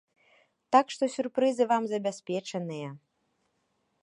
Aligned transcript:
Так 0.75 0.85
што 0.95 1.03
сюрпрызы 1.17 1.69
вам 1.73 1.83
забяспечаныя! 1.93 2.89